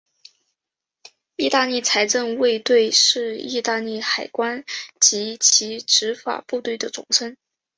[1.35, 4.65] 意大利财政卫队是意大利海关
[4.99, 7.37] 及其执法部队的总称。